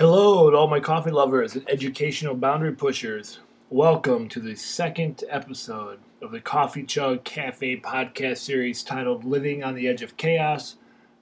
Hello 0.00 0.48
to 0.48 0.56
all 0.56 0.66
my 0.66 0.80
coffee 0.80 1.10
lovers 1.10 1.54
and 1.54 1.68
educational 1.68 2.34
boundary 2.34 2.72
pushers. 2.72 3.40
Welcome 3.68 4.30
to 4.30 4.40
the 4.40 4.54
second 4.54 5.22
episode 5.28 5.98
of 6.22 6.30
the 6.30 6.40
Coffee 6.40 6.84
Chug 6.84 7.22
Cafe 7.22 7.78
podcast 7.80 8.38
series 8.38 8.82
titled 8.82 9.24
Living 9.26 9.62
on 9.62 9.74
the 9.74 9.86
Edge 9.86 10.00
of 10.00 10.16
Chaos. 10.16 10.76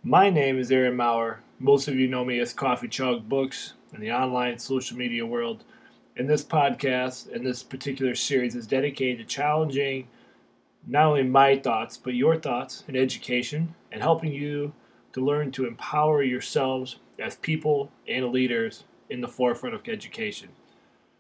My 0.05 0.31
name 0.31 0.61
is 0.61 0.71
Aaron 0.71 0.95
Maurer. 0.95 1.41
Most 1.59 1.89
of 1.89 1.97
you 1.97 2.07
know 2.07 2.25
me 2.25 2.39
as 2.39 2.53
Coffee 2.53 2.87
Chug 2.87 3.29
Books 3.29 3.73
in 3.93 4.01
the 4.01 4.13
online 4.13 4.61
social 4.61 4.97
media 4.97 5.27
world. 5.27 5.65
And 6.17 6.31
this 6.31 6.45
podcast 6.45 7.35
and 7.35 7.45
this 7.45 7.65
particular 7.65 8.15
series 8.15 8.55
is 8.55 8.69
dedicated 8.69 9.19
to 9.19 9.25
challenging 9.35 10.07
not 10.87 11.07
only 11.07 11.25
my 11.25 11.59
thoughts, 11.59 11.97
but 11.97 12.15
your 12.15 12.37
thoughts 12.37 12.85
in 12.87 12.95
education 12.95 13.75
and 13.91 14.03
helping 14.03 14.33
you 14.33 14.73
to 15.19 15.25
learn 15.25 15.51
to 15.51 15.67
empower 15.67 16.23
yourselves 16.23 16.97
as 17.19 17.37
people 17.37 17.91
and 18.07 18.27
leaders 18.27 18.85
in 19.11 19.21
the 19.21 19.29
forefront 19.29 19.75
of 19.75 19.87
education. 19.89 20.49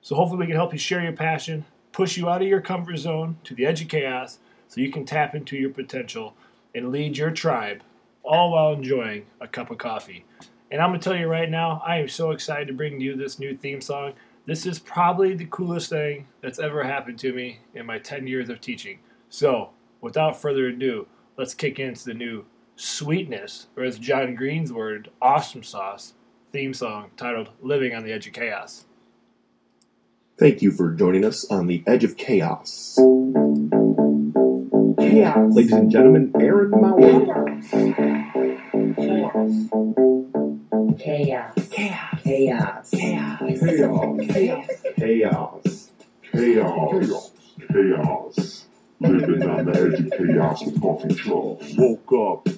So, 0.00 0.14
hopefully, 0.14 0.38
we 0.38 0.46
can 0.46 0.54
help 0.54 0.72
you 0.72 0.78
share 0.78 1.02
your 1.02 1.12
passion, 1.12 1.64
push 1.90 2.16
you 2.16 2.28
out 2.28 2.40
of 2.40 2.48
your 2.48 2.60
comfort 2.60 2.98
zone 2.98 3.38
to 3.44 3.54
the 3.54 3.66
edge 3.66 3.82
of 3.82 3.88
chaos 3.88 4.38
so 4.68 4.80
you 4.80 4.92
can 4.92 5.04
tap 5.04 5.34
into 5.34 5.56
your 5.56 5.70
potential 5.70 6.34
and 6.74 6.92
lead 6.92 7.16
your 7.16 7.32
tribe, 7.32 7.82
all 8.22 8.52
while 8.52 8.72
enjoying 8.72 9.26
a 9.40 9.48
cup 9.48 9.70
of 9.70 9.78
coffee. 9.78 10.24
And 10.70 10.80
I'm 10.80 10.90
going 10.90 11.00
to 11.00 11.04
tell 11.04 11.18
you 11.18 11.26
right 11.26 11.50
now, 11.50 11.82
I 11.84 11.96
am 11.96 12.08
so 12.08 12.30
excited 12.30 12.68
to 12.68 12.74
bring 12.74 13.00
you 13.00 13.16
this 13.16 13.38
new 13.38 13.56
theme 13.56 13.80
song. 13.80 14.12
This 14.46 14.64
is 14.66 14.78
probably 14.78 15.34
the 15.34 15.46
coolest 15.46 15.90
thing 15.90 16.26
that's 16.40 16.58
ever 16.58 16.84
happened 16.84 17.18
to 17.20 17.32
me 17.32 17.60
in 17.74 17.86
my 17.86 17.98
10 17.98 18.26
years 18.26 18.48
of 18.48 18.60
teaching. 18.60 19.00
So, 19.28 19.70
without 20.00 20.40
further 20.40 20.68
ado, 20.68 21.08
let's 21.36 21.54
kick 21.54 21.80
into 21.80 22.04
the 22.04 22.14
new 22.14 22.44
sweetness, 22.78 23.66
or 23.76 23.82
as 23.84 23.98
John 23.98 24.34
Green's 24.34 24.72
word, 24.72 25.10
awesome 25.20 25.62
sauce 25.64 26.14
theme 26.52 26.72
song 26.72 27.10
titled 27.16 27.50
Living 27.60 27.94
on 27.94 28.04
the 28.04 28.12
Edge 28.12 28.28
of 28.28 28.32
Chaos. 28.32 28.86
Thank 30.38 30.62
you 30.62 30.70
for 30.70 30.92
joining 30.92 31.24
us 31.24 31.44
on 31.50 31.66
the 31.66 31.82
Edge 31.86 32.04
of 32.04 32.16
Chaos. 32.16 32.94
Chaos. 34.98 35.54
Ladies 35.54 35.72
and 35.72 35.90
gentlemen, 35.90 36.32
Aaron 36.40 36.70
Maurer. 36.70 37.60
Chaos. 40.96 41.58
Chaos. 41.70 42.20
Chaos. 42.22 42.22
Chaos. 42.22 42.90
Chaos. 42.90 43.40
Chaos. 44.28 44.66
Chaos. 44.96 45.90
Chaos. 46.32 47.30
Chaos. 47.72 48.64
Living 49.00 49.48
on 49.48 49.64
the 49.64 49.72
edge 49.72 50.00
of 50.00 50.10
chaos 50.10 50.64
with 50.64 50.80
coffee 50.80 51.08
chugs. 51.08 51.76
Woke 51.78 52.46
up 52.46 52.57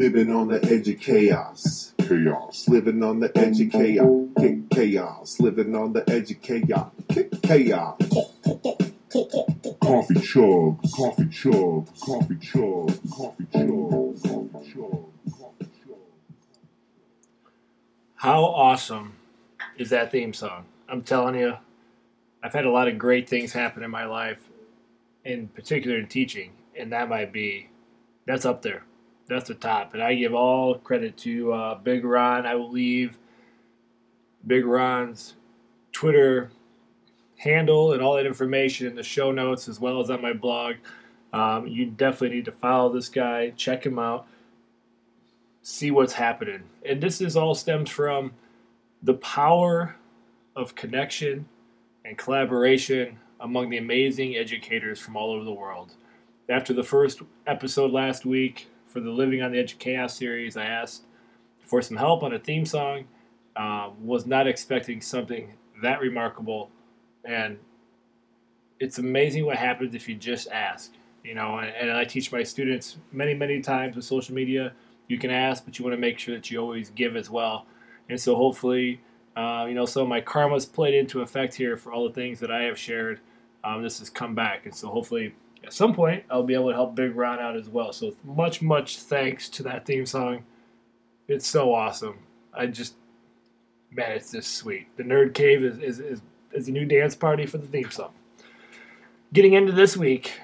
Living 0.00 0.34
on 0.34 0.48
the 0.48 0.64
edge 0.64 0.88
of 0.88 0.98
chaos. 0.98 1.92
Chaos. 1.98 2.66
Living 2.68 3.02
on 3.02 3.20
the 3.20 3.30
edge 3.36 3.60
of 3.60 3.70
chaos. 3.70 4.28
Kick 4.38 4.70
chaos. 4.70 5.38
Living 5.38 5.76
on 5.76 5.92
the 5.92 6.08
edge 6.08 6.30
of 6.30 6.40
chaos. 6.40 6.90
Kick 7.10 7.30
chaos. 7.42 7.98
Coffee 9.78 10.14
chugs. 10.14 10.90
Coffee 10.94 11.24
chugs. 11.24 12.00
Coffee 12.00 12.34
chugs. 12.36 13.10
Coffee 13.10 13.44
chugs. 13.44 14.22
Coffee 14.22 14.72
chugs. 14.72 15.38
Coffee 15.38 15.70
chugs. 15.84 15.98
How 18.14 18.42
awesome 18.42 19.16
is 19.76 19.90
that 19.90 20.10
theme 20.12 20.32
song? 20.32 20.64
I'm 20.88 21.02
telling 21.02 21.34
you, 21.34 21.58
I've 22.42 22.54
had 22.54 22.64
a 22.64 22.70
lot 22.70 22.88
of 22.88 22.96
great 22.96 23.28
things 23.28 23.52
happen 23.52 23.82
in 23.82 23.90
my 23.90 24.06
life, 24.06 24.48
in 25.26 25.48
particular 25.48 25.98
in 25.98 26.06
teaching, 26.06 26.52
and 26.74 26.90
that 26.90 27.10
might 27.10 27.34
be, 27.34 27.68
that's 28.24 28.46
up 28.46 28.62
there. 28.62 28.84
That's 29.30 29.46
the 29.46 29.54
top. 29.54 29.94
And 29.94 30.02
I 30.02 30.14
give 30.14 30.34
all 30.34 30.74
credit 30.74 31.16
to 31.18 31.52
uh, 31.52 31.74
Big 31.76 32.04
Ron. 32.04 32.46
I 32.46 32.56
will 32.56 32.70
leave 32.70 33.16
Big 34.44 34.66
Ron's 34.66 35.34
Twitter 35.92 36.50
handle 37.36 37.92
and 37.92 38.02
all 38.02 38.16
that 38.16 38.26
information 38.26 38.88
in 38.88 38.96
the 38.96 39.04
show 39.04 39.30
notes 39.30 39.68
as 39.68 39.78
well 39.78 40.00
as 40.00 40.10
on 40.10 40.20
my 40.20 40.32
blog. 40.32 40.74
Um, 41.32 41.68
you 41.68 41.86
definitely 41.86 42.38
need 42.38 42.44
to 42.46 42.52
follow 42.52 42.92
this 42.92 43.08
guy, 43.08 43.50
check 43.50 43.86
him 43.86 44.00
out, 44.00 44.26
see 45.62 45.92
what's 45.92 46.14
happening. 46.14 46.64
And 46.84 47.00
this 47.00 47.20
is 47.20 47.36
all 47.36 47.54
stems 47.54 47.88
from 47.88 48.32
the 49.00 49.14
power 49.14 49.94
of 50.56 50.74
connection 50.74 51.46
and 52.04 52.18
collaboration 52.18 53.20
among 53.38 53.70
the 53.70 53.78
amazing 53.78 54.34
educators 54.34 54.98
from 54.98 55.16
all 55.16 55.30
over 55.30 55.44
the 55.44 55.52
world. 55.52 55.94
After 56.48 56.74
the 56.74 56.82
first 56.82 57.22
episode 57.46 57.92
last 57.92 58.26
week 58.26 58.66
for 58.90 59.00
the 59.00 59.10
Living 59.10 59.40
on 59.40 59.52
the 59.52 59.58
Edge 59.58 59.74
of 59.74 59.78
Chaos 59.78 60.16
series, 60.16 60.56
I 60.56 60.64
asked 60.64 61.04
for 61.64 61.80
some 61.80 61.96
help 61.96 62.22
on 62.22 62.34
a 62.34 62.38
theme 62.38 62.66
song. 62.66 63.04
Uh, 63.56 63.90
was 64.00 64.26
not 64.26 64.46
expecting 64.46 65.00
something 65.00 65.54
that 65.82 66.00
remarkable, 66.00 66.70
and 67.24 67.58
it's 68.78 68.98
amazing 68.98 69.44
what 69.44 69.56
happens 69.56 69.94
if 69.94 70.08
you 70.08 70.14
just 70.14 70.48
ask. 70.50 70.92
You 71.24 71.34
know, 71.34 71.58
and, 71.58 71.68
and 71.68 71.90
I 71.90 72.04
teach 72.04 72.32
my 72.32 72.42
students 72.42 72.96
many, 73.12 73.34
many 73.34 73.60
times 73.60 73.96
with 73.96 74.04
social 74.04 74.34
media. 74.34 74.72
You 75.08 75.18
can 75.18 75.30
ask, 75.30 75.64
but 75.64 75.78
you 75.78 75.84
want 75.84 75.94
to 75.94 76.00
make 76.00 76.18
sure 76.18 76.34
that 76.34 76.50
you 76.50 76.58
always 76.60 76.90
give 76.90 77.16
as 77.16 77.28
well. 77.28 77.66
And 78.08 78.20
so, 78.20 78.36
hopefully, 78.36 79.00
uh, 79.36 79.66
you 79.68 79.74
know, 79.74 79.84
some 79.84 80.02
of 80.02 80.08
my 80.08 80.20
karma's 80.20 80.66
played 80.66 80.94
into 80.94 81.20
effect 81.20 81.54
here 81.54 81.76
for 81.76 81.92
all 81.92 82.06
the 82.06 82.14
things 82.14 82.40
that 82.40 82.50
I 82.50 82.62
have 82.62 82.78
shared. 82.78 83.20
Um, 83.62 83.82
this 83.82 83.98
has 83.98 84.08
come 84.08 84.34
back, 84.34 84.64
and 84.64 84.74
so 84.74 84.88
hopefully 84.88 85.34
at 85.64 85.72
some 85.72 85.94
point 85.94 86.24
I'll 86.30 86.42
be 86.42 86.54
able 86.54 86.68
to 86.68 86.74
help 86.74 86.94
Big 86.94 87.14
Ron 87.14 87.38
out 87.38 87.56
as 87.56 87.68
well. 87.68 87.92
So 87.92 88.14
much, 88.24 88.62
much 88.62 88.98
thanks 88.98 89.48
to 89.50 89.62
that 89.64 89.86
theme 89.86 90.06
song. 90.06 90.44
It's 91.28 91.46
so 91.46 91.74
awesome. 91.74 92.18
I 92.52 92.66
just, 92.66 92.94
man, 93.90 94.12
it's 94.12 94.32
just 94.32 94.54
sweet. 94.54 94.88
The 94.96 95.04
Nerd 95.04 95.34
Cave 95.34 95.62
is 95.62 95.78
is 95.78 96.00
is, 96.00 96.22
is 96.52 96.68
a 96.68 96.72
new 96.72 96.84
dance 96.84 97.14
party 97.14 97.46
for 97.46 97.58
the 97.58 97.66
theme 97.66 97.90
song. 97.90 98.12
Getting 99.32 99.52
into 99.52 99.72
this 99.72 99.96
week, 99.96 100.40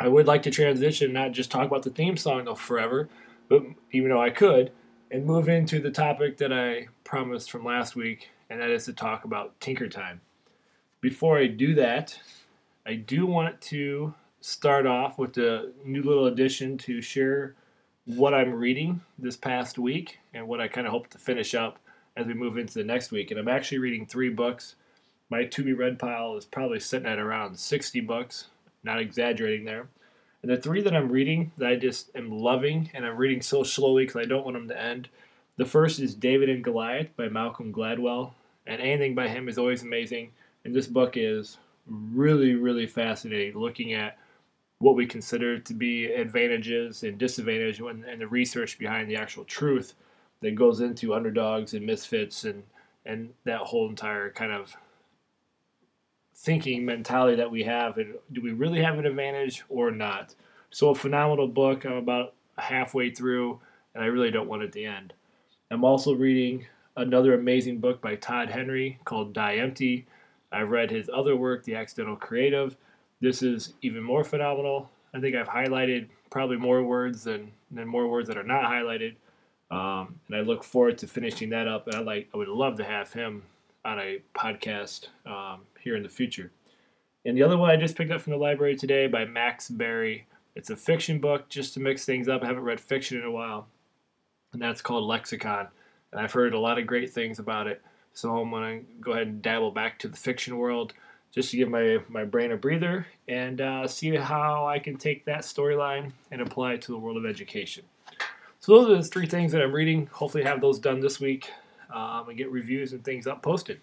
I 0.00 0.08
would 0.08 0.26
like 0.26 0.42
to 0.44 0.50
transition, 0.50 1.12
not 1.12 1.32
just 1.32 1.50
talk 1.50 1.66
about 1.66 1.82
the 1.82 1.90
theme 1.90 2.16
song 2.16 2.44
though 2.44 2.54
forever, 2.54 3.08
but 3.48 3.62
even 3.92 4.10
though 4.10 4.22
I 4.22 4.30
could, 4.30 4.72
and 5.10 5.24
move 5.24 5.48
into 5.48 5.80
the 5.80 5.90
topic 5.90 6.38
that 6.38 6.52
I 6.52 6.88
promised 7.04 7.50
from 7.50 7.64
last 7.64 7.96
week, 7.96 8.30
and 8.50 8.60
that 8.60 8.70
is 8.70 8.86
to 8.86 8.92
talk 8.92 9.24
about 9.24 9.58
Tinker 9.60 9.88
Time. 9.88 10.20
Before 11.00 11.38
I 11.38 11.46
do 11.46 11.74
that, 11.74 12.18
I 12.88 12.94
do 12.94 13.26
want 13.26 13.60
to 13.62 14.14
start 14.40 14.86
off 14.86 15.18
with 15.18 15.36
a 15.38 15.72
new 15.84 16.04
little 16.04 16.26
addition 16.26 16.78
to 16.78 17.02
share 17.02 17.56
what 18.04 18.32
I'm 18.32 18.54
reading 18.54 19.00
this 19.18 19.36
past 19.36 19.76
week 19.76 20.20
and 20.32 20.46
what 20.46 20.60
I 20.60 20.68
kind 20.68 20.86
of 20.86 20.92
hope 20.92 21.08
to 21.08 21.18
finish 21.18 21.52
up 21.52 21.80
as 22.16 22.26
we 22.26 22.34
move 22.34 22.56
into 22.56 22.74
the 22.74 22.84
next 22.84 23.10
week. 23.10 23.32
And 23.32 23.40
I'm 23.40 23.48
actually 23.48 23.78
reading 23.78 24.06
three 24.06 24.28
books. 24.28 24.76
My 25.28 25.46
to 25.46 25.64
be 25.64 25.72
read 25.72 25.98
pile 25.98 26.36
is 26.36 26.44
probably 26.44 26.78
sitting 26.78 27.08
at 27.08 27.18
around 27.18 27.58
60 27.58 28.00
books, 28.02 28.46
not 28.84 29.00
exaggerating 29.00 29.64
there. 29.64 29.88
And 30.42 30.52
the 30.52 30.56
three 30.56 30.80
that 30.82 30.94
I'm 30.94 31.10
reading 31.10 31.50
that 31.58 31.68
I 31.68 31.74
just 31.74 32.14
am 32.14 32.30
loving, 32.30 32.88
and 32.94 33.04
I'm 33.04 33.16
reading 33.16 33.42
so 33.42 33.64
slowly 33.64 34.04
because 34.04 34.22
I 34.22 34.28
don't 34.28 34.44
want 34.44 34.56
them 34.56 34.68
to 34.68 34.80
end. 34.80 35.08
The 35.56 35.64
first 35.64 35.98
is 35.98 36.14
David 36.14 36.48
and 36.48 36.62
Goliath 36.62 37.16
by 37.16 37.28
Malcolm 37.28 37.72
Gladwell, 37.72 38.34
and 38.64 38.80
anything 38.80 39.16
by 39.16 39.26
him 39.26 39.48
is 39.48 39.58
always 39.58 39.82
amazing. 39.82 40.30
And 40.64 40.72
this 40.72 40.86
book 40.86 41.16
is 41.16 41.56
really, 41.86 42.54
really 42.54 42.86
fascinating, 42.86 43.58
looking 43.58 43.92
at 43.92 44.18
what 44.78 44.94
we 44.94 45.06
consider 45.06 45.58
to 45.58 45.74
be 45.74 46.06
advantages 46.06 47.02
and 47.02 47.18
disadvantages 47.18 47.80
and, 47.80 48.04
and 48.04 48.20
the 48.20 48.26
research 48.26 48.78
behind 48.78 49.10
the 49.10 49.16
actual 49.16 49.44
truth 49.44 49.94
that 50.40 50.54
goes 50.54 50.80
into 50.80 51.14
underdogs 51.14 51.74
and 51.74 51.86
misfits 51.86 52.44
and 52.44 52.62
and 53.06 53.32
that 53.44 53.60
whole 53.60 53.88
entire 53.88 54.30
kind 54.30 54.52
of 54.52 54.76
thinking 56.34 56.84
mentality 56.84 57.36
that 57.36 57.50
we 57.50 57.62
have. 57.62 57.96
And 57.98 58.16
do 58.32 58.42
we 58.42 58.52
really 58.52 58.82
have 58.82 58.98
an 58.98 59.06
advantage 59.06 59.64
or 59.68 59.92
not? 59.92 60.34
So 60.70 60.90
a 60.90 60.94
phenomenal 60.94 61.46
book 61.46 61.84
i'm 61.84 61.92
about 61.92 62.34
halfway 62.58 63.10
through 63.10 63.60
and 63.94 64.02
i 64.02 64.08
really 64.08 64.30
don't 64.30 64.48
want 64.48 64.62
it 64.62 64.72
to 64.72 64.84
end. 64.84 65.14
I'm 65.70 65.84
also 65.84 66.14
reading 66.14 66.66
another 66.96 67.34
amazing 67.34 67.78
book 67.78 68.00
by 68.00 68.16
todd 68.16 68.50
henry 68.50 68.98
called 69.04 69.32
die 69.32 69.56
empty 69.56 70.06
i've 70.56 70.70
read 70.70 70.90
his 70.90 71.10
other 71.12 71.36
work 71.36 71.64
the 71.64 71.74
accidental 71.74 72.16
creative 72.16 72.76
this 73.20 73.42
is 73.42 73.74
even 73.82 74.02
more 74.02 74.24
phenomenal 74.24 74.90
i 75.14 75.20
think 75.20 75.36
i've 75.36 75.48
highlighted 75.48 76.08
probably 76.30 76.56
more 76.56 76.82
words 76.82 77.24
than, 77.24 77.52
than 77.70 77.86
more 77.86 78.08
words 78.08 78.28
that 78.28 78.36
are 78.36 78.42
not 78.42 78.64
highlighted 78.64 79.14
um, 79.70 80.20
and 80.28 80.36
I 80.36 80.40
look 80.40 80.62
forward 80.62 80.98
to 80.98 81.06
finishing 81.06 81.50
that 81.50 81.66
up. 81.66 81.86
And 81.86 81.96
I 81.96 82.00
like, 82.00 82.28
I 82.32 82.36
would 82.36 82.48
love 82.48 82.76
to 82.76 82.84
have 82.84 83.12
him 83.12 83.42
on 83.84 83.98
a 83.98 84.20
podcast 84.34 85.08
um, 85.26 85.62
here 85.80 85.96
in 85.96 86.02
the 86.02 86.08
future. 86.08 86.52
And 87.24 87.36
the 87.36 87.42
other 87.42 87.56
one 87.56 87.70
I 87.70 87.76
just 87.76 87.96
picked 87.96 88.12
up 88.12 88.20
from 88.20 88.32
the 88.32 88.38
library 88.38 88.76
today 88.76 89.08
by 89.08 89.24
Max 89.24 89.68
Barry. 89.68 90.26
It's 90.54 90.70
a 90.70 90.76
fiction 90.76 91.18
book 91.18 91.48
just 91.48 91.74
to 91.74 91.80
mix 91.80 92.04
things 92.04 92.28
up. 92.28 92.42
I 92.42 92.46
haven't 92.46 92.62
read 92.62 92.80
fiction 92.80 93.18
in 93.18 93.24
a 93.24 93.30
while, 93.30 93.66
and 94.52 94.62
that's 94.62 94.80
called 94.80 95.04
Lexicon. 95.04 95.68
And 96.12 96.20
I've 96.20 96.32
heard 96.32 96.54
a 96.54 96.58
lot 96.58 96.78
of 96.78 96.86
great 96.86 97.12
things 97.12 97.38
about 97.38 97.66
it. 97.66 97.82
So 98.16 98.34
I'm 98.38 98.50
to 98.50 98.80
go 98.98 99.12
ahead 99.12 99.26
and 99.26 99.42
dabble 99.42 99.72
back 99.72 99.98
to 99.98 100.08
the 100.08 100.16
fiction 100.16 100.56
world 100.56 100.94
just 101.34 101.50
to 101.50 101.58
give 101.58 101.68
my, 101.68 101.98
my 102.08 102.24
brain 102.24 102.50
a 102.50 102.56
breather 102.56 103.06
and 103.28 103.60
uh, 103.60 103.86
see 103.86 104.16
how 104.16 104.66
I 104.66 104.78
can 104.78 104.96
take 104.96 105.26
that 105.26 105.40
storyline 105.40 106.12
and 106.30 106.40
apply 106.40 106.72
it 106.72 106.82
to 106.82 106.92
the 106.92 106.98
world 106.98 107.18
of 107.18 107.26
education. 107.26 107.84
So 108.58 108.72
those 108.72 108.90
are 108.90 109.02
the 109.02 109.06
three 109.06 109.26
things 109.26 109.52
that 109.52 109.60
I'm 109.60 109.70
reading. 109.70 110.06
Hopefully, 110.06 110.44
have 110.44 110.62
those 110.62 110.78
done 110.78 111.00
this 111.00 111.20
week 111.20 111.50
um, 111.92 112.30
and 112.30 112.38
get 112.38 112.50
reviews 112.50 112.94
and 112.94 113.04
things 113.04 113.26
up 113.26 113.42
posted. 113.42 113.80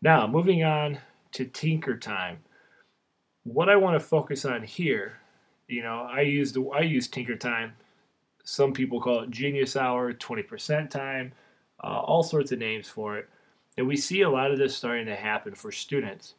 Now, 0.00 0.26
moving 0.26 0.64
on 0.64 1.00
to 1.32 1.44
Tinker 1.44 1.98
Time. 1.98 2.38
What 3.44 3.68
I 3.68 3.76
want 3.76 4.00
to 4.00 4.00
focus 4.00 4.46
on 4.46 4.62
here, 4.62 5.18
you 5.68 5.82
know, 5.82 6.08
I 6.10 6.22
use 6.22 6.54
the 6.54 6.66
I 6.68 6.80
use 6.80 7.06
Tinker 7.06 7.36
Time. 7.36 7.74
Some 8.44 8.72
people 8.72 8.98
call 8.98 9.20
it 9.20 9.30
Genius 9.30 9.76
Hour, 9.76 10.14
20% 10.14 10.88
time, 10.88 11.32
uh, 11.84 12.00
all 12.00 12.22
sorts 12.22 12.50
of 12.50 12.58
names 12.58 12.88
for 12.88 13.18
it. 13.18 13.28
And 13.76 13.86
we 13.86 13.96
see 13.96 14.22
a 14.22 14.30
lot 14.30 14.50
of 14.50 14.58
this 14.58 14.76
starting 14.76 15.06
to 15.06 15.16
happen 15.16 15.54
for 15.54 15.72
students. 15.72 16.34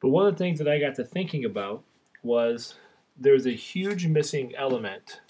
But 0.00 0.08
one 0.08 0.26
of 0.26 0.34
the 0.34 0.38
things 0.38 0.58
that 0.58 0.68
I 0.68 0.80
got 0.80 0.94
to 0.96 1.04
thinking 1.04 1.44
about 1.44 1.82
was 2.22 2.74
there's 3.18 3.46
a 3.46 3.50
huge 3.50 4.06
missing 4.06 4.54
element 4.56 5.20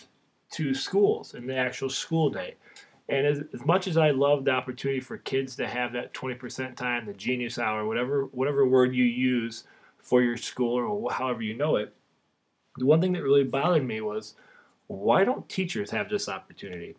to 0.52 0.74
schools 0.74 1.34
and 1.34 1.48
the 1.48 1.56
actual 1.56 1.88
school 1.88 2.30
day. 2.30 2.54
And 3.08 3.26
as, 3.26 3.42
as 3.52 3.66
much 3.66 3.88
as 3.88 3.96
I 3.96 4.10
love 4.10 4.44
the 4.44 4.52
opportunity 4.52 5.00
for 5.00 5.18
kids 5.18 5.56
to 5.56 5.66
have 5.66 5.92
that 5.94 6.14
20% 6.14 6.76
time, 6.76 7.06
the 7.06 7.12
genius 7.12 7.58
hour, 7.58 7.84
whatever 7.84 8.26
whatever 8.26 8.64
word 8.64 8.94
you 8.94 9.04
use 9.04 9.64
for 9.98 10.22
your 10.22 10.36
school 10.36 10.74
or 10.76 11.12
however 11.12 11.42
you 11.42 11.56
know 11.56 11.74
it, 11.76 11.92
the 12.76 12.86
one 12.86 13.00
thing 13.00 13.12
that 13.12 13.24
really 13.24 13.42
bothered 13.44 13.84
me 13.84 14.00
was 14.00 14.34
why 14.86 15.24
don't 15.24 15.48
teachers 15.48 15.90
have 15.90 16.08
this 16.08 16.28
opportunity? 16.28 16.96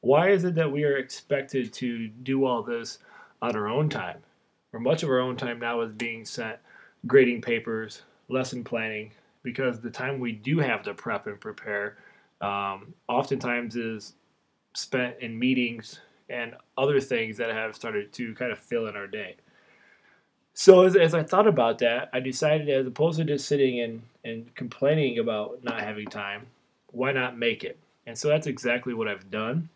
Why 0.00 0.30
is 0.30 0.44
it 0.44 0.54
that 0.56 0.70
we 0.70 0.84
are 0.84 0.98
expected 0.98 1.72
to 1.74 2.08
do 2.08 2.44
all 2.44 2.62
this 2.62 2.98
on 3.40 3.56
our 3.56 3.68
own 3.68 3.88
time? 3.88 4.18
Or 4.72 4.80
much 4.80 5.02
of 5.02 5.08
our 5.08 5.20
own 5.20 5.36
time 5.36 5.58
now 5.58 5.80
is 5.80 5.92
being 5.92 6.24
spent 6.24 6.58
grading 7.06 7.42
papers, 7.42 8.02
lesson 8.28 8.64
planning, 8.64 9.12
because 9.42 9.80
the 9.80 9.90
time 9.90 10.20
we 10.20 10.32
do 10.32 10.58
have 10.58 10.82
to 10.82 10.94
prep 10.94 11.26
and 11.26 11.40
prepare 11.40 11.96
um, 12.40 12.94
oftentimes 13.08 13.76
is 13.76 14.14
spent 14.74 15.16
in 15.20 15.38
meetings 15.38 16.00
and 16.28 16.54
other 16.76 17.00
things 17.00 17.36
that 17.38 17.50
have 17.50 17.74
started 17.74 18.12
to 18.12 18.34
kind 18.34 18.52
of 18.52 18.58
fill 18.58 18.86
in 18.86 18.96
our 18.96 19.06
day. 19.06 19.36
So 20.52 20.82
as, 20.82 20.96
as 20.96 21.14
I 21.14 21.22
thought 21.22 21.46
about 21.46 21.78
that, 21.78 22.10
I 22.12 22.20
decided 22.20 22.68
as 22.68 22.86
opposed 22.86 23.18
to 23.18 23.24
just 23.24 23.46
sitting 23.46 23.80
and, 23.80 24.02
and 24.24 24.54
complaining 24.54 25.18
about 25.18 25.62
not 25.62 25.80
having 25.80 26.06
time, 26.08 26.46
why 26.90 27.12
not 27.12 27.38
make 27.38 27.64
it? 27.64 27.78
And 28.06 28.18
so 28.18 28.28
that's 28.28 28.46
exactly 28.46 28.92
what 28.92 29.08
I've 29.08 29.30
done. 29.30 29.68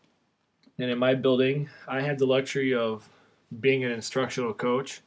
And 0.79 0.91
in 0.91 0.99
my 0.99 1.15
building, 1.15 1.69
I 1.87 2.01
had 2.01 2.19
the 2.19 2.27
luxury 2.27 2.75
of 2.75 3.09
being 3.61 3.85
an 3.85 3.91
instructional 3.91 4.55
coach 4.55 5.03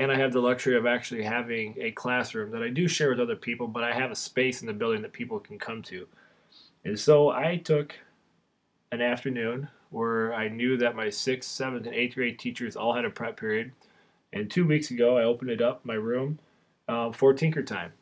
and 0.00 0.10
I 0.10 0.16
have 0.16 0.32
the 0.32 0.40
luxury 0.40 0.78
of 0.78 0.86
actually 0.86 1.24
having 1.24 1.74
a 1.78 1.90
classroom 1.90 2.52
that 2.52 2.62
I 2.62 2.70
do 2.70 2.88
share 2.88 3.10
with 3.10 3.20
other 3.20 3.36
people, 3.36 3.68
but 3.68 3.84
I 3.84 3.92
have 3.92 4.10
a 4.10 4.16
space 4.16 4.62
in 4.62 4.66
the 4.66 4.72
building 4.72 5.02
that 5.02 5.12
people 5.12 5.38
can 5.38 5.58
come 5.58 5.82
to. 5.82 6.06
And 6.86 6.98
so 6.98 7.28
I 7.28 7.58
took 7.58 7.98
an 8.90 9.02
afternoon 9.02 9.68
where 9.90 10.32
I 10.32 10.48
knew 10.48 10.78
that 10.78 10.96
my 10.96 11.10
sixth, 11.10 11.50
seventh, 11.50 11.84
and 11.84 11.94
eighth 11.94 12.14
grade 12.14 12.38
teachers 12.38 12.76
all 12.76 12.94
had 12.94 13.04
a 13.04 13.10
prep 13.10 13.38
period. 13.38 13.72
And 14.32 14.50
two 14.50 14.66
weeks 14.66 14.90
ago, 14.90 15.18
I 15.18 15.24
opened 15.24 15.50
it 15.50 15.60
up, 15.60 15.84
my 15.84 15.94
room, 15.94 16.38
uh, 16.88 17.12
for 17.12 17.34
Tinker 17.34 17.62
Time. 17.62 17.92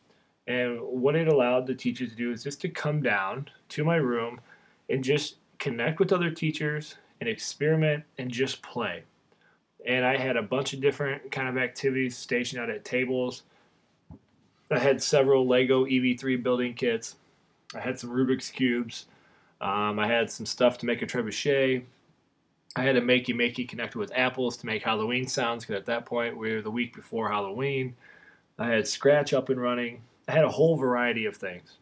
And 0.46 0.80
what 0.80 1.16
it 1.16 1.26
allowed 1.26 1.66
the 1.66 1.74
teachers 1.74 2.10
to 2.10 2.16
do 2.16 2.30
is 2.30 2.44
just 2.44 2.60
to 2.60 2.68
come 2.68 3.02
down 3.02 3.50
to 3.70 3.82
my 3.82 3.96
room 3.96 4.40
and 4.88 5.02
just 5.02 5.38
connect 5.58 5.98
with 5.98 6.12
other 6.12 6.30
teachers 6.30 6.94
and 7.20 7.28
experiment 7.28 8.04
and 8.16 8.30
just 8.30 8.62
play. 8.62 9.02
And 9.88 10.04
I 10.04 10.18
had 10.18 10.36
a 10.36 10.42
bunch 10.42 10.74
of 10.74 10.82
different 10.82 11.32
kind 11.32 11.48
of 11.48 11.56
activities 11.56 12.14
stationed 12.14 12.60
out 12.60 12.68
at 12.68 12.84
tables. 12.84 13.42
I 14.70 14.78
had 14.78 15.02
several 15.02 15.46
Lego 15.46 15.86
EV3 15.86 16.42
building 16.42 16.74
kits. 16.74 17.16
I 17.74 17.80
had 17.80 17.98
some 17.98 18.10
Rubik's 18.10 18.50
cubes. 18.50 19.06
Um, 19.62 19.98
I 19.98 20.06
had 20.06 20.30
some 20.30 20.44
stuff 20.44 20.76
to 20.78 20.86
make 20.86 21.00
a 21.00 21.06
trebuchet. 21.06 21.84
I 22.76 22.82
had 22.82 22.96
a 22.96 23.00
makey 23.00 23.34
makey 23.34 23.66
connected 23.66 23.98
with 23.98 24.12
apples 24.14 24.58
to 24.58 24.66
make 24.66 24.82
Halloween 24.82 25.26
sounds 25.26 25.64
because 25.64 25.80
at 25.80 25.86
that 25.86 26.04
point 26.04 26.36
we 26.36 26.52
were 26.52 26.60
the 26.60 26.70
week 26.70 26.94
before 26.94 27.30
Halloween. 27.30 27.96
I 28.58 28.68
had 28.68 28.86
Scratch 28.86 29.32
up 29.32 29.48
and 29.48 29.60
running. 29.60 30.02
I 30.28 30.32
had 30.32 30.44
a 30.44 30.50
whole 30.50 30.76
variety 30.76 31.24
of 31.24 31.34
things. 31.34 31.78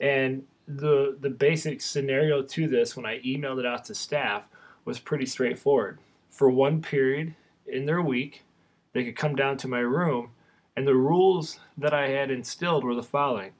And 0.00 0.44
the 0.66 1.16
the 1.20 1.30
basic 1.30 1.80
scenario 1.80 2.42
to 2.42 2.66
this 2.66 2.96
when 2.96 3.06
I 3.06 3.20
emailed 3.20 3.60
it 3.60 3.66
out 3.66 3.84
to 3.84 3.94
staff 3.94 4.48
was 4.84 4.98
pretty 4.98 5.26
straightforward. 5.26 5.98
For 6.30 6.50
one 6.50 6.82
period 6.82 7.36
in 7.66 7.86
their 7.86 8.02
week, 8.02 8.44
they 8.92 9.04
could 9.04 9.16
come 9.16 9.34
down 9.34 9.56
to 9.58 9.68
my 9.68 9.80
room 9.80 10.30
and 10.76 10.86
the 10.86 10.94
rules 10.94 11.60
that 11.78 11.94
I 11.94 12.08
had 12.08 12.30
instilled 12.30 12.84
were 12.84 12.94
the 12.94 13.02
following. 13.02 13.52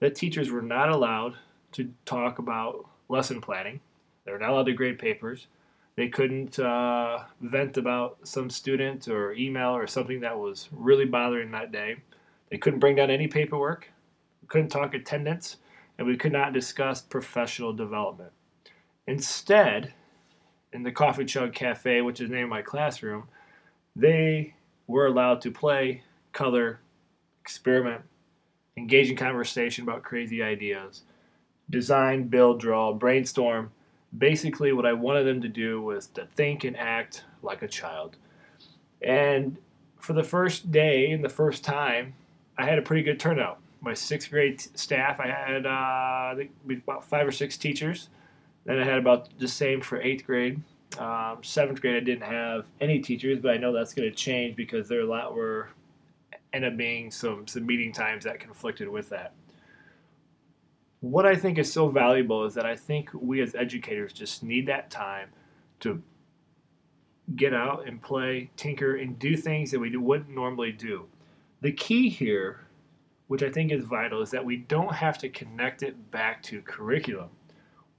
That 0.00 0.14
teachers 0.14 0.50
were 0.50 0.62
not 0.62 0.88
allowed 0.88 1.36
to 1.72 1.92
talk 2.04 2.38
about 2.38 2.86
lesson 3.08 3.40
planning. 3.40 3.80
They 4.24 4.32
were 4.32 4.38
not 4.38 4.50
allowed 4.50 4.66
to 4.66 4.72
grade 4.72 4.98
papers. 4.98 5.46
They 5.94 6.08
couldn't 6.08 6.58
uh, 6.58 7.20
vent 7.40 7.76
about 7.76 8.18
some 8.24 8.50
student 8.50 9.08
or 9.08 9.32
email 9.32 9.70
or 9.70 9.86
something 9.86 10.20
that 10.20 10.38
was 10.38 10.68
really 10.72 11.06
bothering 11.06 11.52
that 11.52 11.72
day. 11.72 11.96
They 12.50 12.58
couldn't 12.58 12.80
bring 12.80 12.96
down 12.96 13.10
any 13.10 13.28
paperwork. 13.28 13.90
We 14.42 14.48
couldn't 14.48 14.68
talk 14.68 14.92
attendance, 14.92 15.56
and 15.96 16.06
we 16.06 16.16
could 16.16 16.32
not 16.32 16.52
discuss 16.52 17.00
professional 17.00 17.72
development. 17.72 18.32
Instead, 19.06 19.94
in 20.72 20.82
the 20.82 20.92
Coffee 20.92 21.24
Chug 21.24 21.54
Cafe, 21.54 22.02
which 22.02 22.20
is 22.20 22.28
named 22.28 22.50
my 22.50 22.60
classroom, 22.60 23.28
they 23.96 24.54
were 24.86 25.06
allowed 25.06 25.40
to 25.40 25.50
play, 25.50 26.02
color, 26.32 26.80
experiment, 27.40 28.02
engage 28.76 29.10
in 29.10 29.16
conversation 29.16 29.82
about 29.82 30.02
crazy 30.02 30.42
ideas, 30.42 31.02
design, 31.70 32.28
build, 32.28 32.60
draw, 32.60 32.92
brainstorm. 32.92 33.72
Basically, 34.16 34.72
what 34.72 34.86
I 34.86 34.92
wanted 34.92 35.24
them 35.24 35.40
to 35.40 35.48
do 35.48 35.80
was 35.80 36.06
to 36.08 36.26
think 36.36 36.62
and 36.62 36.76
act 36.76 37.24
like 37.42 37.62
a 37.62 37.68
child. 37.68 38.16
And 39.00 39.56
for 39.98 40.12
the 40.12 40.22
first 40.22 40.70
day 40.70 41.10
and 41.10 41.24
the 41.24 41.28
first 41.28 41.64
time, 41.64 42.14
I 42.58 42.66
had 42.66 42.78
a 42.78 42.82
pretty 42.82 43.02
good 43.02 43.18
turnout. 43.18 43.58
My 43.80 43.94
sixth 43.94 44.30
grade 44.30 44.60
staff, 44.60 45.20
I 45.20 45.28
had 45.28 45.66
uh, 45.66 45.68
I 45.68 46.34
think 46.36 46.50
about 46.84 47.04
five 47.04 47.26
or 47.26 47.32
six 47.32 47.56
teachers. 47.56 48.08
Then 48.64 48.78
I 48.78 48.84
had 48.84 48.98
about 48.98 49.38
the 49.38 49.48
same 49.48 49.80
for 49.80 50.00
eighth 50.00 50.26
grade. 50.26 50.60
Um, 50.98 51.38
seventh 51.42 51.80
grade, 51.80 51.96
I 51.96 52.00
didn't 52.00 52.24
have 52.24 52.66
any 52.80 53.00
teachers, 53.00 53.38
but 53.40 53.52
I 53.52 53.56
know 53.56 53.72
that's 53.72 53.94
going 53.94 54.08
to 54.08 54.14
change 54.14 54.56
because 54.56 54.88
there 54.88 55.00
a 55.00 55.06
lot 55.06 55.34
were 55.34 55.68
end 56.52 56.64
up 56.64 56.76
being 56.76 57.10
some 57.10 57.46
some 57.46 57.66
meeting 57.66 57.92
times 57.92 58.24
that 58.24 58.40
conflicted 58.40 58.88
with 58.88 59.10
that 59.10 59.32
what 61.00 61.26
I 61.26 61.36
think 61.36 61.58
is 61.58 61.72
so 61.72 61.88
valuable 61.88 62.44
is 62.44 62.54
that 62.54 62.66
I 62.66 62.76
think 62.76 63.10
we 63.12 63.40
as 63.40 63.54
educators 63.54 64.12
just 64.12 64.42
need 64.42 64.66
that 64.66 64.90
time 64.90 65.30
to 65.80 66.02
get 67.34 67.52
out 67.52 67.86
and 67.86 68.00
play, 68.00 68.50
tinker, 68.56 68.96
and 68.96 69.18
do 69.18 69.36
things 69.36 69.70
that 69.70 69.80
we 69.80 69.94
wouldn't 69.96 70.30
normally 70.30 70.72
do. 70.72 71.06
The 71.60 71.72
key 71.72 72.08
here, 72.08 72.66
which 73.28 73.42
I 73.42 73.50
think 73.50 73.72
is 73.72 73.84
vital, 73.84 74.22
is 74.22 74.30
that 74.30 74.44
we 74.44 74.56
don't 74.56 74.94
have 74.94 75.18
to 75.18 75.28
connect 75.28 75.82
it 75.82 76.10
back 76.10 76.42
to 76.44 76.60
curriculum. 76.62 77.30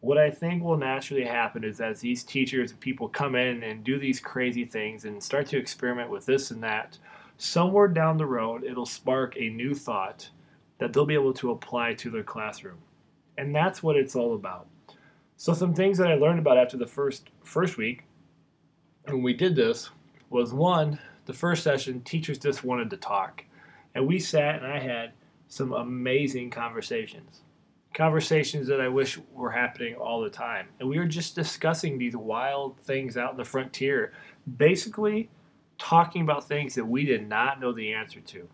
What 0.08 0.18
I 0.18 0.32
think 0.32 0.64
will 0.64 0.78
naturally 0.78 1.26
happen 1.26 1.66
is 1.66 1.82
as 1.82 2.00
these 2.00 2.24
teachers 2.24 2.72
and 2.72 2.80
people 2.80 3.10
come 3.10 3.36
in 3.36 3.62
and 3.62 3.84
do 3.84 4.00
these 4.00 4.22
crazy 4.22 4.64
things 4.64 5.04
and 5.04 5.22
start 5.22 5.48
to 5.48 5.58
experiment 5.58 6.10
with 6.10 6.26
this 6.26 6.50
and 6.50 6.64
that, 6.64 6.98
somewhere 7.36 7.90
down 7.90 8.16
the 8.16 8.26
road 8.26 8.64
it'll 8.64 8.86
spark 8.86 9.36
a 9.36 9.50
new 9.50 9.76
thought 9.76 10.30
that 10.78 10.94
they'll 10.94 11.06
be 11.06 11.14
able 11.14 11.34
to 11.34 11.52
apply 11.52 11.94
to 11.96 12.10
their 12.10 12.24
classroom. 12.24 12.78
And 13.38 13.54
that's 13.54 13.84
what 13.84 13.98
it's 13.98 14.16
all 14.16 14.34
about. 14.34 14.68
So 15.36 15.52
some 15.54 15.74
things 15.74 15.98
that 15.98 16.10
I 16.10 16.16
learned 16.16 16.40
about 16.40 16.58
after 16.58 16.78
the 16.78 16.88
first 16.88 17.30
first 17.44 17.76
week 17.76 18.06
when 19.08 19.22
we 19.22 19.34
did 19.34 19.58
this 19.58 19.90
was 20.30 20.54
one, 20.54 21.00
the 21.26 21.34
first 21.34 21.64
session 21.64 22.00
teachers 22.00 22.38
just 22.38 22.64
wanted 22.64 22.90
to 22.92 22.98
talk. 22.98 23.44
And 23.94 24.08
we 24.08 24.20
sat 24.20 24.64
and 24.64 24.72
I 24.72 24.80
had 24.80 25.12
some 25.50 25.74
amazing 25.74 26.50
conversations. 26.50 27.42
Conversations 27.98 28.68
that 28.68 28.80
I 28.80 28.90
wish 28.90 29.18
were 29.34 29.50
happening 29.50 29.96
all 29.96 30.22
the 30.22 30.30
time. 30.30 30.68
And 30.80 30.88
we 30.88 31.00
were 31.00 31.08
just 31.08 31.34
discussing 31.34 31.98
these 31.98 32.16
wild 32.16 32.78
things 32.82 33.18
out 33.18 33.32
in 33.32 33.38
the 33.38 33.44
frontier, 33.44 34.14
basically 34.58 35.32
talking 35.80 36.22
about 36.22 36.48
things 36.48 36.76
that 36.76 36.86
we 36.86 37.06
did 37.06 37.28
not 37.28 37.60
know 37.60 37.74
the 37.74 37.94
answer 37.94 38.20
to. 38.20 38.48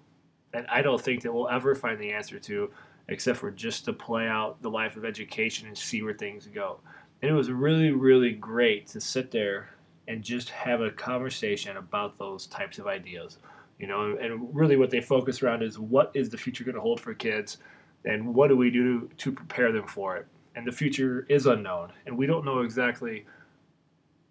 And 0.53 0.65
I 0.67 0.81
don't 0.81 1.01
think 1.01 1.23
that 1.23 1.33
we'll 1.33 1.49
ever 1.49 1.75
find 1.75 1.99
the 1.99 2.13
answer 2.13 2.39
to 2.39 2.71
except 3.09 3.37
for 3.39 3.51
just 3.51 3.83
to 3.83 3.91
play 3.91 4.27
out 4.27 4.61
the 4.61 4.69
life 4.69 4.95
of 4.95 5.03
education 5.03 5.67
and 5.67 5.77
see 5.77 6.01
where 6.01 6.13
things 6.13 6.47
go. 6.47 6.79
And 7.21 7.29
it 7.29 7.33
was 7.33 7.51
really, 7.51 7.91
really 7.91 8.31
great 8.31 8.87
to 8.87 9.01
sit 9.01 9.29
there 9.29 9.71
and 10.07 10.23
just 10.23 10.51
have 10.51 10.79
a 10.79 10.89
conversation 10.89 11.75
about 11.75 12.17
those 12.17 12.47
types 12.47 12.79
of 12.79 12.87
ideas. 12.87 13.39
You 13.77 13.87
know, 13.87 14.15
and 14.15 14.55
really 14.55 14.77
what 14.77 14.89
they 14.89 15.01
focus 15.01 15.43
around 15.43 15.63
is 15.63 15.77
what 15.77 16.11
is 16.13 16.29
the 16.29 16.37
future 16.37 16.63
going 16.63 16.75
to 16.75 16.81
hold 16.81 17.01
for 17.01 17.13
kids 17.13 17.57
and 18.05 18.33
what 18.33 18.49
do 18.49 18.57
we 18.57 18.69
do 18.69 19.09
to 19.17 19.31
prepare 19.31 19.71
them 19.71 19.87
for 19.87 20.17
it? 20.17 20.27
And 20.55 20.67
the 20.67 20.71
future 20.71 21.25
is 21.29 21.45
unknown, 21.45 21.91
and 22.05 22.17
we 22.17 22.27
don't 22.27 22.45
know 22.45 22.61
exactly 22.61 23.25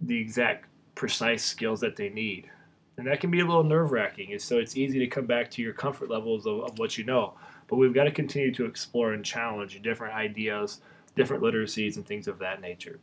the 0.00 0.18
exact 0.20 0.66
precise 0.94 1.44
skills 1.44 1.80
that 1.80 1.96
they 1.96 2.08
need. 2.08 2.48
And 2.96 3.06
that 3.06 3.20
can 3.20 3.30
be 3.30 3.40
a 3.40 3.44
little 3.44 3.64
nerve 3.64 3.90
wracking. 3.90 4.38
So 4.38 4.58
it's 4.58 4.76
easy 4.76 4.98
to 4.98 5.06
come 5.06 5.26
back 5.26 5.50
to 5.52 5.62
your 5.62 5.72
comfort 5.72 6.10
levels 6.10 6.46
of, 6.46 6.60
of 6.60 6.78
what 6.78 6.98
you 6.98 7.04
know. 7.04 7.34
But 7.66 7.76
we've 7.76 7.94
got 7.94 8.04
to 8.04 8.10
continue 8.10 8.52
to 8.54 8.66
explore 8.66 9.14
and 9.14 9.24
challenge 9.24 9.80
different 9.82 10.14
ideas, 10.14 10.80
different 11.16 11.42
literacies, 11.42 11.96
and 11.96 12.06
things 12.06 12.28
of 12.28 12.38
that 12.40 12.60
nature. 12.60 13.00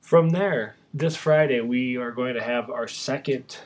From 0.00 0.30
there, 0.30 0.76
this 0.92 1.16
Friday, 1.16 1.60
we 1.60 1.96
are 1.96 2.12
going 2.12 2.34
to 2.34 2.42
have 2.42 2.70
our 2.70 2.86
second 2.86 3.58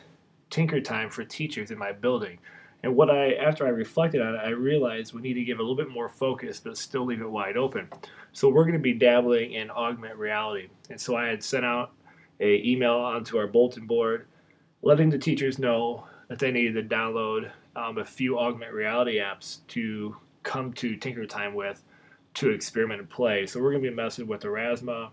Tinker 0.50 0.80
Time 0.80 1.10
for 1.10 1.25
teachers 1.25 1.70
in 1.70 1.78
my 1.78 1.92
building. 1.92 2.38
And 2.82 2.94
what 2.94 3.11
I, 3.11 3.32
after 3.35 3.66
I 3.66 3.70
reflected 3.70 4.23
on 4.23 4.37
it, 4.37 4.38
I 4.38 4.50
realized 4.50 5.12
we 5.12 5.20
need 5.20 5.35
to 5.35 5.44
give 5.44 5.58
a 5.58 5.62
little 5.62 5.76
bit 5.76 5.90
more 5.90 6.08
focus, 6.08 6.61
but 6.61 6.76
still 6.76 7.04
leave 7.04 7.20
it 7.20 7.28
wide 7.28 7.56
open. 7.56 7.88
So 8.32 8.49
we're 8.49 8.64
going 8.64 8.75
to 8.75 8.78
be 8.78 8.92
dabbling 8.92 9.52
in 9.52 9.70
augmented 9.70 10.18
reality. 10.18 10.68
And 10.90 11.00
so 11.00 11.16
I 11.16 11.26
had 11.26 11.42
sent 11.42 11.64
out 11.64 11.92
a 12.40 12.62
email 12.64 12.94
onto 12.94 13.37
our 13.37 13.49
bulletin 13.49 13.87
board, 13.87 14.26
letting 14.82 15.11
the 15.11 15.18
teachers 15.18 15.58
know 15.58 16.04
that 16.28 16.38
they 16.38 16.52
needed 16.52 16.75
to 16.75 16.94
download 16.94 17.50
um, 17.75 17.99
a 17.99 18.04
few 18.04 18.38
augmented 18.38 18.75
reality 18.75 19.18
apps 19.18 19.58
to 19.68 20.16
come 20.44 20.73
to 20.75 20.97
Tinker 20.97 21.26
Time 21.26 21.54
with 21.54 21.82
to 22.35 22.50
experiment 22.50 23.00
and 23.00 23.11
play. 23.11 23.47
So 23.47 23.61
we're 23.61 23.73
going 23.73 23.82
to 23.82 23.90
be 23.90 23.97
messing 23.97 24.28
with 24.28 24.42
Aurasma, 24.42 25.11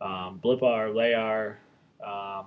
um, 0.00 0.40
Blippar, 0.42 0.94
Layar, 0.94 1.56
um, 2.02 2.46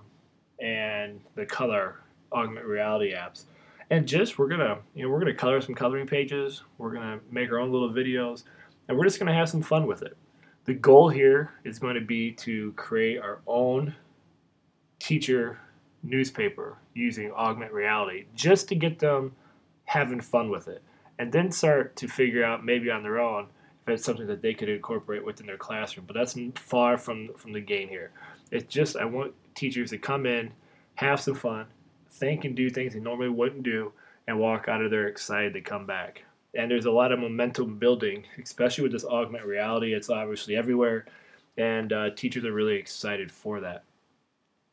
and 0.60 1.22
the 1.36 1.46
Color 1.46 2.00
augmented 2.32 2.68
reality 2.68 3.14
apps 3.14 3.44
and 3.90 4.08
just 4.08 4.38
we're 4.38 4.48
gonna 4.48 4.80
you 4.94 5.04
know 5.04 5.10
we're 5.10 5.20
gonna 5.20 5.34
color 5.34 5.62
some 5.62 5.76
coloring 5.76 6.08
pages. 6.08 6.64
We're 6.78 6.94
gonna 6.94 7.20
make 7.32 7.52
our 7.52 7.60
own 7.60 7.72
little 7.72 7.92
videos. 7.92 8.44
And 8.88 8.98
we're 8.98 9.06
just 9.06 9.20
gonna 9.20 9.34
have 9.34 9.50
some 9.50 9.62
fun 9.62 9.88
with 9.88 10.02
it. 10.02 10.18
The 10.66 10.74
goal 10.74 11.10
here 11.10 11.52
is 11.64 11.78
going 11.78 11.96
to 11.96 12.02
be 12.02 12.32
to 12.32 12.72
create 12.74 13.20
our 13.20 13.40
own 13.46 13.96
teacher 15.00 15.60
newspaper 16.02 16.78
using 16.96 17.32
augmented 17.32 17.76
reality 17.76 18.26
just 18.34 18.68
to 18.70 18.76
get 18.76 18.98
them 19.00 19.34
having 19.86 20.22
fun 20.22 20.50
with 20.50 20.68
it. 20.68 20.82
And 21.20 21.32
then 21.32 21.52
start 21.52 21.96
to 21.98 22.08
figure 22.08 22.44
out 22.44 22.66
maybe 22.66 22.90
on 22.90 23.04
their 23.04 23.20
own 23.20 23.48
if 23.84 23.94
it's 23.94 24.04
something 24.04 24.26
that 24.28 24.42
they 24.42 24.56
could 24.56 24.70
incorporate 24.70 25.24
within 25.24 25.46
their 25.46 25.58
classroom. 25.58 26.08
But 26.08 26.16
that's 26.16 26.36
far 26.56 26.98
from 26.98 27.30
from 27.36 27.54
the 27.54 27.62
gain 27.62 27.88
here. 27.88 28.12
It's 28.52 28.72
just 28.72 28.96
i 28.96 29.06
want 29.06 29.34
teachers 29.56 29.92
to 29.92 29.98
come 29.98 30.26
in 30.26 30.52
have 30.96 31.20
some 31.20 31.36
fun 31.36 31.66
think 32.16 32.46
and 32.46 32.56
do 32.56 32.70
things 32.70 32.94
they 32.94 33.00
normally 33.00 33.30
wouldn't 33.30 33.64
do 33.64 33.92
and 34.28 34.40
walk 34.40 34.68
out 34.68 34.82
of 34.82 34.92
there 34.92 35.08
excited 35.08 35.54
to 35.54 35.62
come 35.62 35.86
back. 35.86 36.24
And 36.54 36.72
there's 36.72 36.86
a 36.86 36.92
lot 36.92 37.12
of 37.12 37.20
momentum 37.20 37.78
building, 37.78 38.26
especially 38.42 38.84
with 38.84 38.94
this 38.94 39.06
augmented 39.06 39.48
reality. 39.48 39.94
It's 39.94 40.10
obviously 40.10 40.56
everywhere, 40.56 41.06
and 41.58 41.92
uh, 41.92 42.10
teachers 42.12 42.46
are 42.46 42.54
really 42.54 42.76
excited 42.76 43.32
for 43.32 43.60
that. 43.60 43.84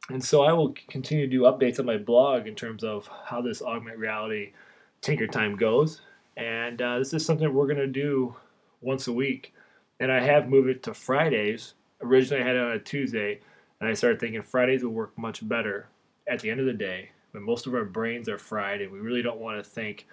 And 0.09 0.25
so 0.25 0.43
I 0.43 0.53
will 0.53 0.75
continue 0.89 1.27
to 1.27 1.31
do 1.31 1.43
updates 1.43 1.79
on 1.79 1.87
my 1.87 1.97
blog 1.97 2.47
in 2.47 2.55
terms 2.55 2.85
of 2.85 3.09
how 3.27 3.41
this 3.41 3.63
augmented 3.63 4.01
reality 4.01 4.53
Tinker 5.01 5.27
Time 5.27 5.57
goes. 5.57 6.01
And 6.37 6.81
uh, 6.81 6.99
this 6.99 7.13
is 7.13 7.25
something 7.25 7.53
we're 7.53 7.67
going 7.67 7.77
to 7.77 7.87
do 7.87 8.37
once 8.81 9.07
a 9.07 9.13
week. 9.13 9.53
And 10.01 10.11
I 10.11 10.21
have 10.21 10.49
moved 10.49 10.69
it 10.69 10.83
to 10.85 10.95
Fridays. 10.95 11.75
Originally, 12.01 12.43
I 12.43 12.47
had 12.47 12.57
it 12.57 12.63
on 12.63 12.73
a 12.73 12.79
Tuesday, 12.79 13.41
and 13.81 13.89
I 13.89 13.95
started 13.95 14.19
thinking 14.19 14.43
Fridays 14.43 14.83
would 14.83 14.93
work 14.93 15.17
much 15.17 15.47
better 15.47 15.87
at 16.29 16.41
the 16.41 16.51
end 16.51 16.61
of 16.61 16.67
the 16.67 16.73
day 16.73 17.11
when 17.33 17.43
most 17.43 17.67
of 17.67 17.75
our 17.75 17.85
brains 17.85 18.29
are 18.29 18.39
fried 18.39 18.81
and 18.81 18.93
we 18.93 19.01
really 19.01 19.23
don't 19.23 19.41
want 19.41 19.62
to 19.62 19.69
think 19.69 20.07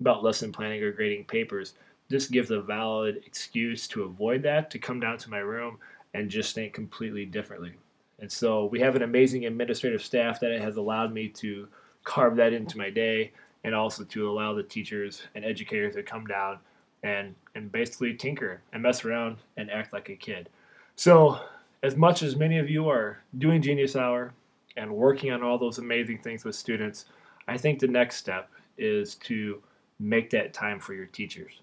about 0.00 0.22
lesson 0.22 0.52
planning 0.52 0.82
or 0.82 0.92
grading 0.92 1.24
papers, 1.24 1.74
this 2.08 2.28
gives 2.28 2.50
a 2.50 2.60
valid 2.60 3.22
excuse 3.26 3.88
to 3.88 4.04
avoid 4.04 4.42
that, 4.42 4.70
to 4.70 4.78
come 4.78 5.00
down 5.00 5.18
to 5.18 5.30
my 5.30 5.38
room 5.38 5.78
and 6.14 6.30
just 6.30 6.54
think 6.54 6.72
completely 6.72 7.24
differently. 7.26 7.72
And 8.20 8.30
so 8.30 8.66
we 8.66 8.80
have 8.80 8.96
an 8.96 9.02
amazing 9.02 9.44
administrative 9.44 10.02
staff 10.02 10.40
that 10.40 10.58
has 10.60 10.76
allowed 10.76 11.12
me 11.12 11.28
to 11.28 11.68
carve 12.04 12.36
that 12.36 12.52
into 12.52 12.78
my 12.78 12.90
day 12.90 13.32
and 13.64 13.74
also 13.74 14.04
to 14.04 14.30
allow 14.30 14.54
the 14.54 14.62
teachers 14.62 15.22
and 15.34 15.44
educators 15.44 15.94
to 15.94 16.02
come 16.02 16.26
down 16.26 16.58
and, 17.02 17.34
and 17.54 17.70
basically 17.72 18.14
tinker 18.14 18.62
and 18.72 18.82
mess 18.82 19.04
around 19.04 19.38
and 19.56 19.70
act 19.70 19.92
like 19.92 20.08
a 20.08 20.14
kid. 20.14 20.48
So, 20.94 21.40
as 21.82 21.94
much 21.94 22.22
as 22.22 22.36
many 22.36 22.58
of 22.58 22.70
you 22.70 22.88
are 22.88 23.18
doing 23.36 23.60
Genius 23.60 23.96
Hour, 23.96 24.32
and 24.76 24.96
working 24.96 25.32
on 25.32 25.42
all 25.42 25.58
those 25.58 25.78
amazing 25.78 26.18
things 26.18 26.44
with 26.44 26.54
students, 26.54 27.06
I 27.48 27.56
think 27.56 27.78
the 27.78 27.88
next 27.88 28.16
step 28.16 28.50
is 28.76 29.14
to 29.14 29.62
make 29.98 30.30
that 30.30 30.52
time 30.52 30.80
for 30.80 30.94
your 30.94 31.06
teachers. 31.06 31.60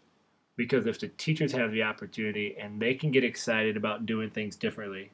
Because 0.56 0.86
if 0.86 1.00
the 1.00 1.08
teachers 1.08 1.52
have 1.54 1.72
the 1.72 1.84
opportunity 1.84 2.56
and 2.60 2.80
they 2.80 2.94
can 2.94 3.12
get 3.12 3.24
excited 3.24 3.76
about 3.76 4.06
doing 4.06 4.30
things 4.30 4.56
differently, 4.56 5.12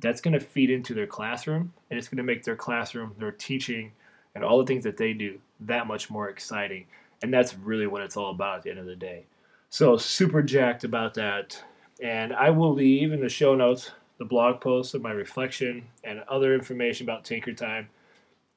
that's 0.00 0.20
going 0.20 0.34
to 0.34 0.40
feed 0.40 0.70
into 0.70 0.94
their 0.94 1.06
classroom 1.06 1.72
and 1.90 1.98
it's 1.98 2.08
going 2.08 2.18
to 2.18 2.22
make 2.22 2.44
their 2.44 2.56
classroom, 2.56 3.14
their 3.18 3.32
teaching, 3.32 3.92
and 4.34 4.44
all 4.44 4.58
the 4.58 4.66
things 4.66 4.84
that 4.84 4.96
they 4.96 5.12
do 5.12 5.40
that 5.60 5.86
much 5.86 6.10
more 6.10 6.28
exciting. 6.28 6.86
And 7.22 7.32
that's 7.32 7.56
really 7.56 7.86
what 7.86 8.02
it's 8.02 8.16
all 8.16 8.30
about 8.30 8.58
at 8.58 8.62
the 8.62 8.70
end 8.70 8.78
of 8.78 8.86
the 8.86 8.96
day. 8.96 9.26
So, 9.70 9.96
super 9.96 10.42
jacked 10.42 10.84
about 10.84 11.14
that. 11.14 11.62
And 12.00 12.32
I 12.32 12.50
will 12.50 12.72
leave 12.72 13.12
in 13.12 13.20
the 13.20 13.28
show 13.28 13.54
notes 13.54 13.90
the 14.18 14.24
blog 14.24 14.60
posts 14.60 14.94
of 14.94 15.02
my 15.02 15.12
reflection 15.12 15.84
and 16.04 16.20
other 16.28 16.54
information 16.54 17.06
about 17.06 17.24
Tinker 17.24 17.52
Time, 17.52 17.88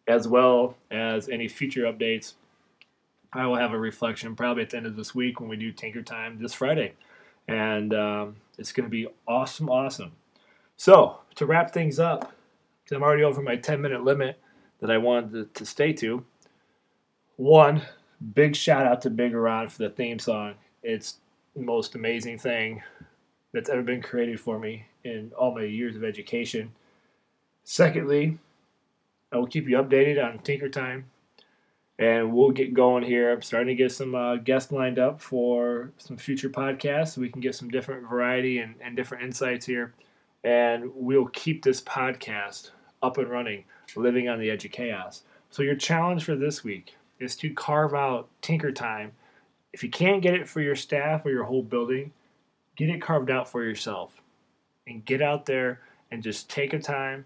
as 0.08 0.28
well 0.28 0.76
as 0.90 1.30
any 1.30 1.48
future 1.48 1.84
updates. 1.84 2.34
I 3.32 3.46
will 3.46 3.56
have 3.56 3.72
a 3.72 3.80
reflection 3.80 4.36
probably 4.36 4.64
at 4.64 4.72
the 4.72 4.78
end 4.78 4.88
of 4.88 4.96
this 4.96 5.16
week 5.16 5.40
when 5.40 5.50
we 5.50 5.56
do 5.56 5.72
Tinker 5.72 6.02
Time 6.02 6.40
this 6.42 6.54
Friday. 6.54 6.94
And 7.48 7.94
um, 7.94 8.36
it's 8.58 8.72
going 8.72 8.86
to 8.86 8.90
be 8.90 9.08
awesome, 9.28 9.70
awesome. 9.70 10.14
So, 10.78 11.20
to 11.36 11.46
wrap 11.46 11.72
things 11.72 12.00
up, 12.00 12.34
because 12.84 12.96
I'm 12.96 13.04
already 13.04 13.24
over 13.24 13.42
my 13.42 13.56
10 13.56 13.82
minute 13.82 14.04
limit 14.04 14.40
that 14.80 14.92
I 14.92 14.98
wanted 14.98 15.32
to, 15.32 15.60
to 15.60 15.66
stay 15.66 15.94
to, 15.94 16.26
one, 17.38 17.84
big 18.34 18.56
shout 18.56 18.86
out 18.86 19.02
to 19.04 19.10
Big 19.10 19.34
Ron 19.34 19.70
for 19.70 19.84
the 19.84 19.90
theme 19.90 20.20
song. 20.20 20.56
It's 20.84 21.18
the 21.56 21.62
most 21.62 21.96
amazing 21.96 22.40
thing 22.40 22.82
that's 23.54 23.70
ever 23.70 23.82
been 23.82 24.02
created 24.02 24.40
for 24.40 24.60
me 24.60 24.86
in 25.04 25.32
all 25.38 25.54
my 25.54 25.64
years 25.64 25.96
of 25.96 26.04
education. 26.04 26.72
Secondly, 27.64 28.38
I 29.32 29.38
will 29.38 29.48
keep 29.48 29.68
you 29.68 29.78
updated 29.78 30.24
on 30.24 30.40
Tinker 30.40 30.70
Time, 30.70 31.06
and 31.98 32.34
we'll 32.34 32.52
get 32.52 32.74
going 32.74 33.04
here. 33.04 33.32
I'm 33.32 33.42
starting 33.42 33.76
to 33.76 33.82
get 33.82 33.92
some 33.92 34.16
uh, 34.16 34.38
guests 34.38 34.72
lined 34.72 35.00
up 35.00 35.22
for 35.22 35.92
some 35.98 36.18
future 36.18 36.50
podcasts 36.50 37.10
so 37.10 37.22
we 37.22 37.30
can 37.30 37.42
get 37.42 37.56
some 37.56 37.70
different 37.70 38.10
variety 38.10 38.58
and, 38.60 38.76
and 38.82 38.96
different 38.96 39.24
insights 39.24 39.66
here. 39.66 39.94
And 40.44 40.92
we'll 40.96 41.28
keep 41.28 41.64
this 41.64 41.82
podcast 41.82 42.72
up 43.04 43.18
and 43.18 43.30
running, 43.30 43.66
living 43.96 44.28
on 44.28 44.40
the 44.40 44.50
edge 44.50 44.66
of 44.66 44.72
chaos. 44.72 45.24
So, 45.50 45.62
your 45.64 45.76
challenge 45.76 46.24
for 46.24 46.36
this 46.36 46.64
week 46.64 46.96
is 47.20 47.36
to 47.38 47.54
carve 47.54 47.94
out 47.94 48.28
Tinker 48.42 48.72
Time. 48.72 49.12
If 49.74 49.84
you 49.84 49.90
can't 49.90 50.22
get 50.22 50.34
it 50.34 50.50
for 50.50 50.62
your 50.62 50.76
staff 50.76 51.26
or 51.26 51.30
your 51.30 51.44
whole 51.44 51.62
building, 51.62 52.12
get 52.76 52.90
it 52.90 53.02
carved 53.02 53.30
out 53.30 53.50
for 53.50 53.64
yourself 53.64 54.22
and 54.88 55.06
get 55.06 55.22
out 55.22 55.46
there 55.46 55.82
and 56.10 56.24
just 56.24 56.50
take 56.50 56.74
a 56.74 56.80
time 56.80 57.26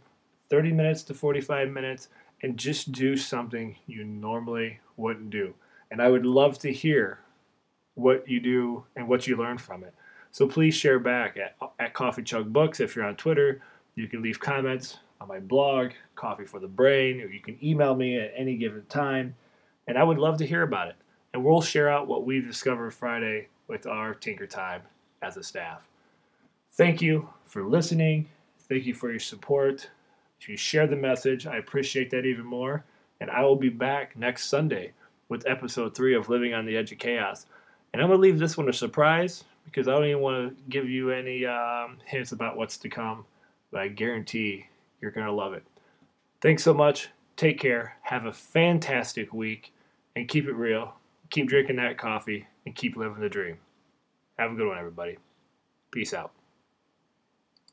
30 0.49 0.71
minutes 0.71 1.03
to 1.03 1.13
45 1.13 1.69
minutes 1.69 2.07
and 2.41 2.57
just 2.57 2.91
do 2.91 3.17
something 3.17 3.75
you 3.87 4.03
normally 4.03 4.79
wouldn't 4.97 5.29
do. 5.29 5.55
And 5.89 6.01
I 6.01 6.09
would 6.09 6.25
love 6.25 6.59
to 6.59 6.71
hear 6.71 7.19
what 7.95 8.27
you 8.27 8.39
do 8.39 8.85
and 8.95 9.07
what 9.07 9.25
you 9.25 9.35
learn 9.35 9.57
from 9.57 9.83
it. 9.83 9.93
So 10.31 10.47
please 10.47 10.75
share 10.75 10.99
back 10.99 11.37
at, 11.37 11.55
at 11.79 11.93
Coffee 11.93 12.23
Chug 12.23 12.51
Books. 12.51 12.79
If 12.79 12.95
you're 12.95 13.05
on 13.05 13.15
Twitter, 13.15 13.61
you 13.95 14.07
can 14.07 14.21
leave 14.21 14.39
comments 14.39 14.97
on 15.21 15.27
my 15.27 15.39
blog, 15.39 15.91
Coffee 16.15 16.45
for 16.45 16.59
the 16.59 16.67
Brain, 16.67 17.21
or 17.21 17.27
you 17.27 17.39
can 17.39 17.57
email 17.63 17.95
me 17.95 18.19
at 18.19 18.33
any 18.35 18.57
given 18.57 18.85
time. 18.89 19.35
And 19.87 19.97
I 19.97 20.03
would 20.03 20.17
love 20.17 20.37
to 20.39 20.45
hear 20.45 20.61
about 20.61 20.89
it. 20.89 20.95
And 21.33 21.43
we'll 21.43 21.61
share 21.61 21.89
out 21.89 22.07
what 22.07 22.25
we 22.25 22.41
discovered 22.41 22.91
Friday 22.91 23.47
with 23.67 23.87
our 23.87 24.13
Tinker 24.13 24.47
Time 24.47 24.81
as 25.21 25.37
a 25.37 25.43
staff. 25.43 25.87
Thank 26.71 27.01
you 27.01 27.29
for 27.45 27.63
listening. 27.63 28.29
Thank 28.67 28.85
you 28.85 28.93
for 28.93 29.09
your 29.09 29.19
support. 29.19 29.89
If 30.39 30.49
you 30.49 30.57
share 30.57 30.87
the 30.87 30.95
message, 30.95 31.47
I 31.47 31.57
appreciate 31.57 32.09
that 32.11 32.25
even 32.25 32.45
more. 32.45 32.83
And 33.19 33.31
I 33.31 33.41
will 33.43 33.55
be 33.55 33.69
back 33.69 34.17
next 34.17 34.47
Sunday 34.47 34.91
with 35.29 35.47
episode 35.47 35.95
three 35.95 36.15
of 36.15 36.29
Living 36.29 36.53
on 36.53 36.65
the 36.65 36.75
Edge 36.75 36.91
of 36.91 36.99
Chaos. 36.99 37.45
And 37.93 38.01
I'm 38.01 38.09
going 38.09 38.17
to 38.17 38.21
leave 38.21 38.39
this 38.39 38.57
one 38.57 38.67
a 38.67 38.73
surprise 38.73 39.45
because 39.63 39.87
I 39.87 39.91
don't 39.91 40.05
even 40.05 40.21
want 40.21 40.49
to 40.49 40.63
give 40.69 40.89
you 40.89 41.11
any 41.11 41.45
um, 41.45 41.97
hints 42.05 42.31
about 42.31 42.57
what's 42.57 42.77
to 42.77 42.89
come, 42.89 43.25
but 43.71 43.81
I 43.81 43.87
guarantee 43.87 44.67
you're 45.01 45.11
going 45.11 45.25
to 45.25 45.31
love 45.31 45.53
it. 45.53 45.63
Thanks 46.41 46.63
so 46.63 46.73
much. 46.73 47.09
Take 47.37 47.59
care. 47.59 47.97
Have 48.03 48.25
a 48.25 48.33
fantastic 48.33 49.33
week 49.33 49.73
and 50.15 50.27
keep 50.27 50.45
it 50.45 50.53
real. 50.53 50.95
Keep 51.29 51.47
drinking 51.47 51.77
that 51.77 51.97
coffee 51.97 52.47
and 52.65 52.75
keep 52.75 52.95
living 52.95 53.21
the 53.21 53.29
dream. 53.29 53.57
Have 54.37 54.51
a 54.51 54.55
good 54.55 54.67
one, 54.67 54.77
everybody. 54.77 55.17
Peace 55.91 56.13
out. 56.13 56.34